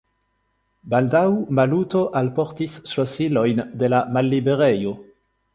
Baldaŭ 0.93 1.21
Maluto 1.59 2.01
alportis 2.23 2.79
ŝlosilojn 2.95 3.65
de 3.83 3.91
la 3.97 4.03
malliberejo. 4.17 4.99